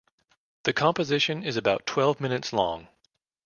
The 0.63 0.73
composition 0.73 1.43
is 1.43 1.57
about 1.57 1.85
twelve 1.85 2.19
minutes 2.19 2.51
long. 2.51 2.87